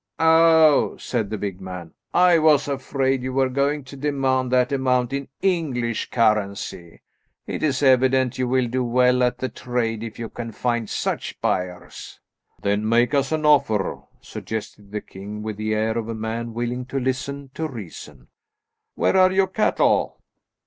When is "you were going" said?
3.21-3.83